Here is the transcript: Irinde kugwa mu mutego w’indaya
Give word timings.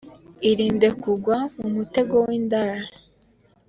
Irinde 0.49 0.89
kugwa 1.01 1.37
mu 1.59 1.67
mutego 1.75 2.15
w’indaya 2.25 2.81